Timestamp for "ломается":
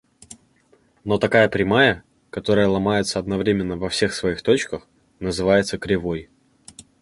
2.67-3.19